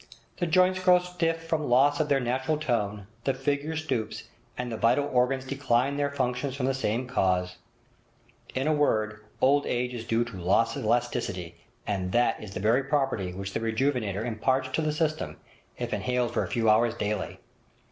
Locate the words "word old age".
8.73-9.93